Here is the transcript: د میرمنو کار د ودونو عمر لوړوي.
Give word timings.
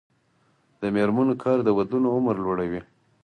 د 0.81 0.83
میرمنو 0.95 1.33
کار 1.43 1.57
د 1.63 1.69
ودونو 1.77 2.07
عمر 2.15 2.35
لوړوي. 2.43 2.81